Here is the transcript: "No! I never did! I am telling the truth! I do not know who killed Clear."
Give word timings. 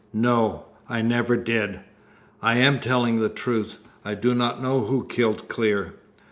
"No! 0.13 0.65
I 0.89 1.03
never 1.03 1.37
did! 1.37 1.81
I 2.41 2.55
am 2.55 2.79
telling 2.79 3.19
the 3.19 3.29
truth! 3.29 3.77
I 4.03 4.15
do 4.15 4.33
not 4.33 4.59
know 4.59 4.85
who 4.85 5.05
killed 5.05 5.47
Clear." 5.47 5.93